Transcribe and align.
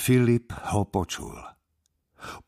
Filip 0.00 0.56
ho 0.72 0.88
počul. 0.88 1.36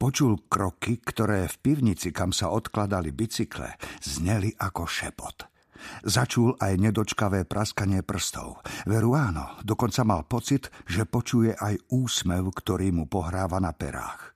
Počul 0.00 0.48
kroky, 0.48 1.04
ktoré 1.04 1.44
v 1.44 1.56
pivnici, 1.60 2.08
kam 2.08 2.32
sa 2.32 2.48
odkladali 2.48 3.12
bicykle, 3.12 3.76
zneli 4.00 4.56
ako 4.56 4.88
šepot. 4.88 5.52
Začul 6.00 6.56
aj 6.56 6.80
nedočkavé 6.80 7.44
praskanie 7.44 8.00
prstov. 8.00 8.64
Veru 8.88 9.12
áno, 9.12 9.60
dokonca 9.60 10.00
mal 10.00 10.24
pocit, 10.24 10.72
že 10.88 11.04
počuje 11.04 11.52
aj 11.52 11.92
úsmev, 11.92 12.48
ktorý 12.56 12.88
mu 12.88 13.04
pohráva 13.04 13.60
na 13.60 13.76
perách. 13.76 14.32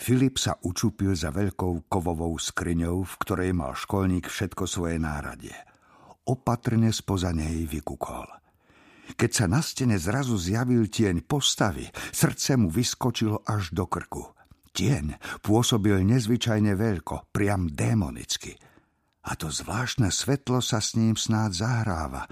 Filip 0.00 0.40
sa 0.40 0.56
učupil 0.56 1.12
za 1.12 1.28
veľkou 1.28 1.84
kovovou 1.84 2.32
skriňou, 2.40 3.04
v 3.04 3.14
ktorej 3.20 3.52
mal 3.52 3.76
školník 3.76 4.24
všetko 4.24 4.64
svoje 4.64 4.96
náradie. 4.96 5.52
Opatrne 6.24 6.96
spoza 6.96 7.36
nej 7.36 7.68
vykukol. 7.68 8.40
Keď 9.14 9.30
sa 9.30 9.46
na 9.48 9.64
stene 9.64 9.96
zrazu 9.96 10.36
zjavil 10.36 10.90
tieň 10.90 11.24
postavy, 11.24 11.86
srdce 12.10 12.58
mu 12.58 12.68
vyskočilo 12.68 13.46
až 13.46 13.74
do 13.74 13.86
krku. 13.86 14.34
Tieň 14.70 15.18
pôsobil 15.42 16.02
nezvyčajne 16.06 16.74
veľko, 16.78 17.32
priam 17.34 17.70
démonicky– 17.70 18.54
a 19.20 19.36
to 19.36 19.52
zvláštne 19.52 20.08
svetlo 20.08 20.64
sa 20.64 20.80
s 20.80 20.96
ním 20.96 21.12
snáď 21.12 21.60
zahráva. 21.60 22.24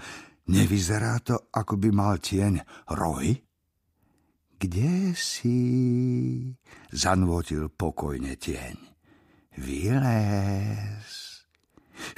Nevyzerá 0.49 1.21
to, 1.21 1.37
ako 1.53 1.77
by 1.77 1.89
mal 1.93 2.17
tieň 2.17 2.65
rohy? 2.97 3.45
Kde 4.57 5.13
si? 5.13 5.61
Zanvotil 6.89 7.69
pokojne 7.69 8.33
tieň. 8.35 8.75
Vylez. 9.61 11.28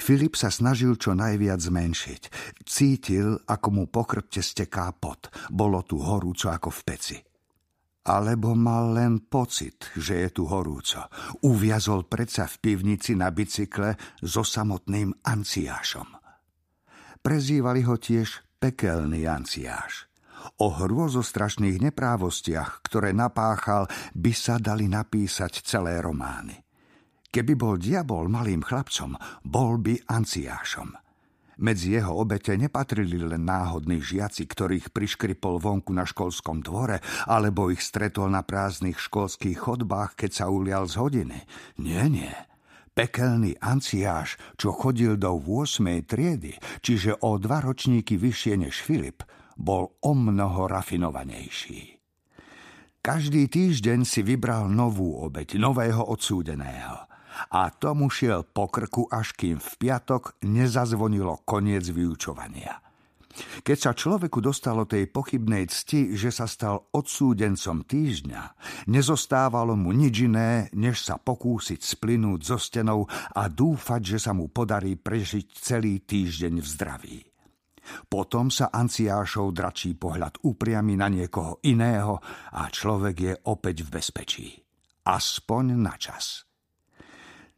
Filip 0.00 0.38
sa 0.38 0.48
snažil 0.48 0.96
čo 0.96 1.12
najviac 1.12 1.60
zmenšiť. 1.60 2.22
Cítil, 2.64 3.36
ako 3.44 3.68
mu 3.72 3.84
po 3.90 4.06
chrbte 4.06 4.40
steká 4.40 4.92
pot. 4.96 5.28
Bolo 5.50 5.82
tu 5.84 6.00
horúco 6.00 6.48
ako 6.48 6.70
v 6.70 6.80
peci. 6.86 7.18
Alebo 8.02 8.58
mal 8.58 8.98
len 8.98 9.30
pocit, 9.30 9.94
že 9.94 10.26
je 10.26 10.28
tu 10.34 10.50
horúco. 10.50 11.06
Uviazol 11.46 12.10
predsa 12.10 12.50
v 12.50 12.58
pivnici 12.58 13.14
na 13.14 13.30
bicykle 13.30 13.94
so 14.18 14.42
samotným 14.42 15.22
anciášom. 15.22 16.08
Prezývali 17.22 17.86
ho 17.86 17.94
tiež 17.94 18.58
pekelný 18.58 19.30
anciáš. 19.30 20.10
O 20.58 20.74
hrôzostrašných 20.74 21.78
neprávostiach, 21.78 22.82
ktoré 22.82 23.14
napáchal, 23.14 23.86
by 24.18 24.32
sa 24.34 24.58
dali 24.58 24.90
napísať 24.90 25.62
celé 25.62 26.02
romány. 26.02 26.58
Keby 27.32 27.52
bol 27.56 27.80
diabol 27.80 28.28
malým 28.28 28.60
chlapcom, 28.60 29.16
bol 29.40 29.80
by 29.80 29.96
anciášom– 30.04 30.92
medzi 31.62 31.94
jeho 31.94 32.18
obete 32.18 32.58
nepatrili 32.58 33.22
len 33.22 33.46
náhodní 33.46 34.02
žiaci, 34.02 34.50
ktorých 34.50 34.90
priškripol 34.90 35.62
vonku 35.62 35.94
na 35.94 36.02
školskom 36.02 36.58
dvore, 36.58 36.98
alebo 37.30 37.70
ich 37.70 37.78
stretol 37.84 38.32
na 38.32 38.42
prázdnych 38.42 38.98
školských 38.98 39.62
chodbách, 39.62 40.18
keď 40.18 40.30
sa 40.32 40.46
ulial 40.50 40.90
z 40.90 40.98
hodiny. 40.98 41.38
Nie, 41.78 42.10
nie. 42.10 42.34
Pekelný 42.92 43.56
anciáš, 43.62 44.36
čo 44.58 44.74
chodil 44.74 45.14
do 45.14 45.38
8. 45.38 46.02
triedy, 46.02 46.58
čiže 46.82 47.20
o 47.22 47.38
dva 47.38 47.62
ročníky 47.62 48.18
vyššie 48.18 48.54
než 48.58 48.82
Filip, 48.82 49.22
bol 49.54 49.94
o 50.02 50.12
mnoho 50.18 50.66
rafinovanejší. 50.66 52.00
Každý 53.02 53.46
týždeň 53.46 54.02
si 54.02 54.26
vybral 54.26 54.66
novú 54.66 55.20
obeť, 55.22 55.62
nového 55.62 56.10
odsúdeného– 56.10 57.06
a 57.52 57.72
tomu 57.72 58.12
šiel 58.12 58.44
po 58.44 58.68
krku, 58.68 59.08
až 59.08 59.32
kým 59.36 59.58
v 59.58 59.70
piatok 59.78 60.42
nezazvonilo 60.44 61.44
koniec 61.44 61.88
vyučovania. 61.88 62.82
Keď 63.64 63.78
sa 63.80 63.92
človeku 63.96 64.44
dostalo 64.44 64.84
tej 64.84 65.08
pochybnej 65.08 65.64
cti, 65.64 66.12
že 66.12 66.28
sa 66.28 66.44
stal 66.44 66.92
odsúdencom 66.92 67.80
týždňa, 67.88 68.42
nezostávalo 68.92 69.72
mu 69.72 69.96
nič 69.96 70.28
iné, 70.28 70.68
než 70.76 71.00
sa 71.00 71.16
pokúsiť 71.16 71.80
splynúť 71.80 72.40
zo 72.44 72.58
stenou 72.60 73.08
a 73.08 73.48
dúfať, 73.48 74.16
že 74.16 74.18
sa 74.20 74.36
mu 74.36 74.52
podarí 74.52 75.00
prežiť 75.00 75.46
celý 75.56 76.04
týždeň 76.04 76.54
v 76.60 76.66
zdraví. 76.68 77.18
Potom 78.06 78.52
sa 78.52 78.70
Anciášov 78.70 79.50
dračí 79.50 79.98
pohľad 79.98 80.44
upriami 80.46 80.94
na 80.94 81.10
niekoho 81.10 81.58
iného 81.66 82.20
a 82.54 82.70
človek 82.70 83.16
je 83.18 83.34
opäť 83.48 83.82
v 83.82 83.88
bezpečí. 83.90 84.48
Aspoň 85.02 85.64
na 85.82 85.98
čas. 85.98 86.51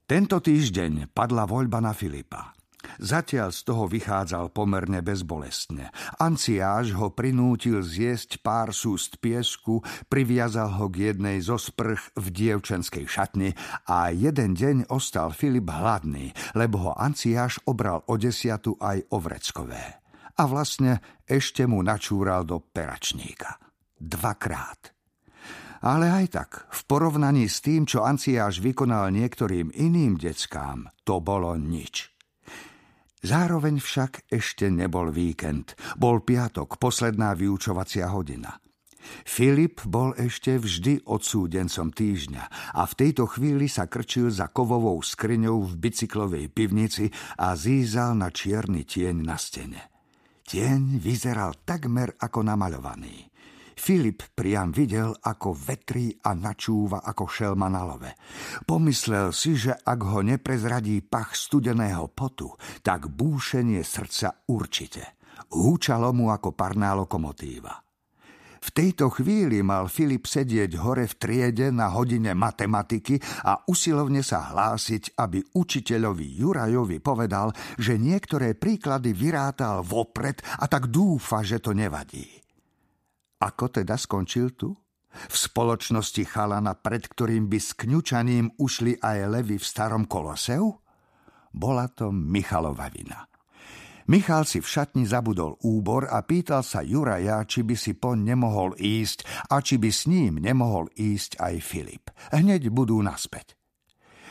Tento 0.04 0.36
týždeň 0.36 1.16
padla 1.16 1.48
voľba 1.48 1.80
na 1.80 1.96
Filipa. 1.96 2.52
Zatiaľ 3.00 3.48
z 3.56 3.60
toho 3.64 3.88
vychádzal 3.88 4.52
pomerne 4.52 5.00
bezbolestne. 5.00 5.88
Anciáž 6.20 6.92
ho 6.92 7.08
prinútil 7.08 7.80
zjesť 7.80 8.44
pár 8.44 8.76
súst 8.76 9.16
piesku, 9.16 9.80
priviazal 10.12 10.76
ho 10.76 10.92
k 10.92 11.08
jednej 11.08 11.40
zo 11.40 11.56
sprch 11.56 12.12
v 12.20 12.26
dievčenskej 12.28 13.08
šatni 13.08 13.56
a 13.88 14.12
jeden 14.12 14.52
deň 14.52 14.92
ostal 14.92 15.32
Filip 15.32 15.72
hladný, 15.72 16.36
lebo 16.52 16.84
ho 16.84 16.92
Anciáš 17.00 17.64
obral 17.64 18.04
o 18.04 18.20
desiatu 18.20 18.76
aj 18.84 19.08
o 19.08 19.16
vreckové. 19.24 20.04
A 20.36 20.44
vlastne 20.44 21.00
ešte 21.24 21.64
mu 21.64 21.80
načúral 21.80 22.44
do 22.44 22.60
peračníka. 22.60 23.56
Dvakrát. 23.96 24.92
Ale 25.84 26.08
aj 26.08 26.26
tak, 26.32 26.50
v 26.72 26.80
porovnaní 26.88 27.44
s 27.44 27.60
tým, 27.60 27.84
čo 27.84 28.08
Anciáš 28.08 28.64
vykonal 28.64 29.12
niektorým 29.12 29.68
iným 29.76 30.16
deckám, 30.16 30.88
to 31.04 31.20
bolo 31.20 31.52
nič. 31.60 32.08
Zároveň 33.20 33.84
však 33.84 34.32
ešte 34.32 34.72
nebol 34.72 35.12
víkend. 35.12 35.76
Bol 36.00 36.24
piatok, 36.24 36.80
posledná 36.80 37.36
vyučovacia 37.36 38.08
hodina. 38.08 38.56
Filip 39.28 39.84
bol 39.84 40.16
ešte 40.16 40.56
vždy 40.56 41.04
odsúdencom 41.04 41.92
týždňa 41.92 42.44
a 42.72 42.82
v 42.88 42.92
tejto 42.96 43.28
chvíli 43.28 43.68
sa 43.68 43.84
krčil 43.84 44.32
za 44.32 44.48
kovovou 44.48 44.96
skriňou 45.04 45.68
v 45.68 45.72
bicyklovej 45.76 46.48
pivnici 46.48 47.12
a 47.36 47.52
zízal 47.52 48.16
na 48.16 48.32
čierny 48.32 48.88
tieň 48.88 49.16
na 49.20 49.36
stene. 49.36 49.92
Tieň 50.48 50.96
vyzeral 50.96 51.60
takmer 51.68 52.16
ako 52.16 52.40
namaľovaný. 52.40 53.33
Filip 53.74 54.22
priam 54.34 54.70
videl, 54.70 55.10
ako 55.10 55.54
vetrí 55.54 56.14
a 56.22 56.32
načúva 56.32 57.02
ako 57.02 57.24
šelma 57.26 57.66
na 57.68 57.82
love. 57.82 58.10
Pomyslel 58.64 59.34
si, 59.34 59.58
že 59.58 59.74
ak 59.74 60.00
ho 60.02 60.22
neprezradí 60.22 61.02
pach 61.02 61.34
studeného 61.34 62.08
potu, 62.10 62.54
tak 62.80 63.10
búšenie 63.10 63.82
srdca 63.82 64.46
určite. 64.50 65.18
Húčalo 65.50 66.14
mu 66.14 66.30
ako 66.30 66.54
parná 66.54 66.94
lokomotíva. 66.94 67.84
V 68.64 68.72
tejto 68.72 69.12
chvíli 69.12 69.60
mal 69.60 69.92
Filip 69.92 70.24
sedieť 70.24 70.80
hore 70.80 71.04
v 71.04 71.14
triede 71.20 71.68
na 71.68 71.92
hodine 71.92 72.32
matematiky 72.32 73.20
a 73.44 73.60
usilovne 73.68 74.24
sa 74.24 74.56
hlásiť, 74.56 75.20
aby 75.20 75.44
učiteľovi 75.52 76.40
Jurajovi 76.40 76.96
povedal, 77.04 77.52
že 77.76 78.00
niektoré 78.00 78.56
príklady 78.56 79.12
vyrátal 79.12 79.84
vopred 79.84 80.40
a 80.56 80.64
tak 80.64 80.88
dúfa, 80.88 81.44
že 81.44 81.60
to 81.60 81.76
nevadí. 81.76 82.43
Ako 83.44 83.68
teda 83.68 84.00
skončil 84.00 84.56
tu? 84.56 84.72
V 85.14 85.36
spoločnosti 85.36 86.24
chalana, 86.24 86.74
pred 86.74 87.04
ktorým 87.04 87.46
by 87.46 87.58
s 87.60 87.76
kňučaním 87.76 88.56
ušli 88.56 88.98
aj 88.98 89.18
levy 89.30 89.60
v 89.60 89.68
starom 89.68 90.08
koloseu? 90.08 90.80
Bola 91.54 91.86
to 91.92 92.10
Michalova 92.10 92.88
vina. 92.90 93.28
Michal 94.04 94.44
si 94.44 94.60
v 94.60 94.68
šatni 94.68 95.08
zabudol 95.08 95.56
úbor 95.64 96.04
a 96.08 96.20
pýtal 96.24 96.60
sa 96.60 96.84
Juraja, 96.84 97.40
či 97.48 97.64
by 97.64 97.72
si 97.72 97.96
poň 97.96 98.34
nemohol 98.34 98.76
ísť 98.76 99.48
a 99.48 99.64
či 99.64 99.80
by 99.80 99.88
s 99.88 100.04
ním 100.08 100.40
nemohol 100.40 100.92
ísť 100.92 101.40
aj 101.40 101.54
Filip. 101.64 102.04
Hneď 102.32 102.68
budú 102.68 103.00
naspäť. 103.00 103.56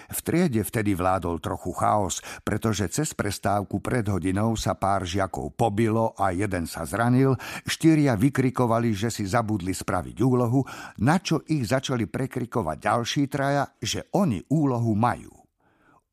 V 0.09 0.19
triede 0.25 0.66
vtedy 0.66 0.97
vládol 0.97 1.40
trochu 1.40 1.72
chaos, 1.75 2.19
pretože 2.44 2.90
cez 2.90 3.14
prestávku 3.16 3.80
pred 3.80 4.03
hodinou 4.09 4.58
sa 4.59 4.75
pár 4.75 5.08
žiakov 5.08 5.56
pobilo 5.56 6.18
a 6.18 6.34
jeden 6.34 6.66
sa 6.68 6.84
zranil, 6.84 7.38
štyria 7.64 8.18
vykrikovali, 8.19 8.91
že 8.91 9.14
si 9.14 9.24
zabudli 9.24 9.72
spraviť 9.72 10.18
úlohu, 10.19 10.66
na 11.00 11.22
čo 11.22 11.46
ich 11.47 11.70
začali 11.70 12.09
prekrikovať 12.09 12.78
ďalší 12.79 13.23
traja, 13.29 13.70
že 13.79 14.09
oni 14.17 14.44
úlohu 14.52 14.97
majú. 14.97 15.32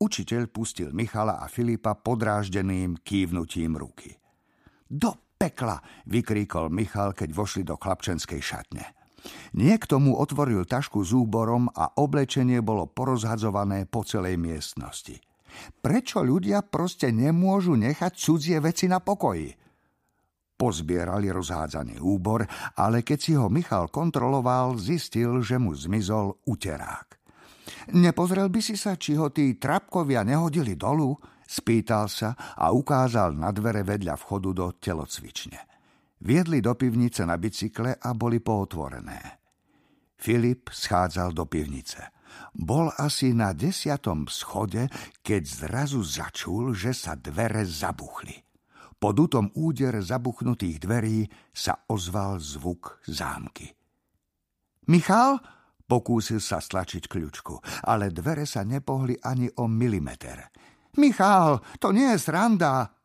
Učiteľ 0.01 0.49
pustil 0.49 0.97
Michala 0.97 1.43
a 1.43 1.47
Filipa 1.49 1.93
podráždeným 1.93 3.05
kývnutím 3.05 3.77
ruky. 3.77 4.17
Do 4.89 5.37
pekla, 5.37 5.81
vykríkol 6.09 6.73
Michal, 6.73 7.13
keď 7.13 7.29
vošli 7.37 7.63
do 7.65 7.77
chlapčenskej 7.77 8.41
šatne. 8.41 9.00
Niekto 9.57 10.01
mu 10.01 10.17
otvoril 10.17 10.65
tašku 10.65 11.05
s 11.05 11.13
úborom 11.13 11.69
a 11.73 11.99
oblečenie 12.01 12.65
bolo 12.65 12.89
porozhadzované 12.89 13.85
po 13.85 14.07
celej 14.07 14.41
miestnosti. 14.41 15.19
Prečo 15.83 16.23
ľudia 16.23 16.63
proste 16.63 17.11
nemôžu 17.11 17.75
nechať 17.75 18.13
cudzie 18.15 18.59
veci 18.63 18.87
na 18.87 19.03
pokoji? 19.03 19.51
Pozbierali 20.61 21.33
rozhádzaný 21.33 22.05
úbor, 22.05 22.45
ale 22.77 23.01
keď 23.01 23.19
si 23.19 23.33
ho 23.33 23.49
Michal 23.49 23.89
kontroloval, 23.89 24.77
zistil, 24.77 25.41
že 25.41 25.57
mu 25.57 25.73
zmizol 25.73 26.37
uterák. 26.45 27.17
Nepozrel 27.97 28.53
by 28.53 28.61
si 28.61 28.77
sa, 28.77 28.95
či 28.95 29.17
ho 29.17 29.33
tí 29.33 29.57
trapkovia 29.57 30.21
nehodili 30.21 30.77
dolu? 30.77 31.17
Spýtal 31.51 32.07
sa 32.13 32.37
a 32.37 32.71
ukázal 32.71 33.35
na 33.35 33.51
dvere 33.51 33.83
vedľa 33.83 34.15
vchodu 34.21 34.51
do 34.53 34.67
telocvične. 34.77 35.70
Viedli 36.21 36.61
do 36.61 36.77
pivnice 36.77 37.25
na 37.25 37.41
bicykle 37.41 37.97
a 37.97 38.13
boli 38.13 38.45
pootvorené. 38.45 39.41
Filip 40.21 40.69
schádzal 40.69 41.33
do 41.33 41.49
pivnice. 41.49 42.13
Bol 42.53 42.93
asi 42.93 43.33
na 43.33 43.57
desiatom 43.57 44.29
schode, 44.29 44.85
keď 45.25 45.43
zrazu 45.49 46.05
začul, 46.05 46.77
že 46.77 46.93
sa 46.93 47.17
dvere 47.17 47.65
zabuchli. 47.65 48.37
Po 49.01 49.17
dutom 49.17 49.49
úder 49.57 49.97
zabuchnutých 50.05 50.77
dverí 50.77 51.25
sa 51.57 51.89
ozval 51.89 52.37
zvuk 52.37 53.01
zámky. 53.09 53.73
Michal? 54.93 55.41
Pokúsil 55.89 56.39
sa 56.39 56.61
stlačiť 56.61 57.09
kľučku, 57.09 57.83
ale 57.89 58.13
dvere 58.13 58.45
sa 58.45 58.63
nepohli 58.63 59.17
ani 59.25 59.49
o 59.57 59.67
milimeter. 59.67 60.53
Michal, 61.01 61.65
to 61.81 61.97
nie 61.97 62.13
je 62.13 62.19
sranda. 62.21 63.00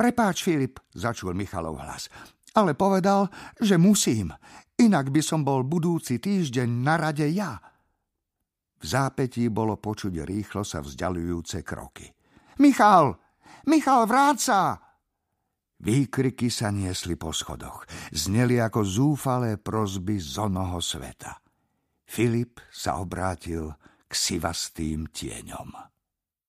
Prepáč, 0.00 0.48
Filip, 0.48 0.80
začul 0.96 1.36
Michalov 1.36 1.76
hlas, 1.76 2.08
ale 2.56 2.72
povedal, 2.72 3.28
že 3.60 3.76
musím. 3.76 4.32
Inak 4.80 5.12
by 5.12 5.20
som 5.20 5.44
bol 5.44 5.60
budúci 5.60 6.16
týždeň 6.16 6.68
na 6.72 6.96
rade 6.96 7.28
ja. 7.28 7.60
V 8.80 8.84
zápetí 8.88 9.52
bolo 9.52 9.76
počuť 9.76 10.24
rýchlo 10.24 10.64
sa 10.64 10.80
vzdialujúce 10.80 11.60
kroky. 11.60 12.08
Michal! 12.64 13.12
Michal, 13.68 14.08
vráca! 14.08 14.80
Výkriky 15.84 16.48
sa 16.48 16.72
niesli 16.72 17.20
po 17.20 17.36
schodoch. 17.36 17.84
Zneli 18.08 18.56
ako 18.56 18.80
zúfalé 18.80 19.60
prozby 19.60 20.16
z 20.16 20.40
onoho 20.40 20.80
sveta. 20.80 21.44
Filip 22.08 22.56
sa 22.72 22.96
obrátil 22.96 23.68
k 24.08 24.12
sivastým 24.16 25.12
tieňom. 25.12 25.99